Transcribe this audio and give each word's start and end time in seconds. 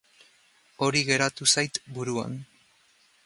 Hori 0.87 1.03
geratu 1.09 1.49
zait 1.57 1.79
buruan. 1.99 2.35